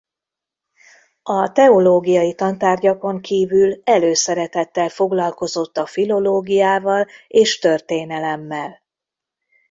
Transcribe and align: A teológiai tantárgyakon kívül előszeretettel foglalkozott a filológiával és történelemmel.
A 1.23 1.51
teológiai 1.51 2.35
tantárgyakon 2.35 3.21
kívül 3.21 3.81
előszeretettel 3.83 4.89
foglalkozott 4.89 5.77
a 5.77 5.85
filológiával 5.85 7.05
és 7.27 7.59
történelemmel. 7.59 8.81